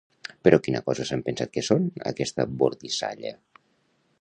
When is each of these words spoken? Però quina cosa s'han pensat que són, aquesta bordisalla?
Però 0.45 0.57
quina 0.67 0.79
cosa 0.87 1.05
s'han 1.09 1.21
pensat 1.27 1.53
que 1.57 1.63
són, 1.67 1.85
aquesta 2.13 2.47
bordisalla? 2.63 3.35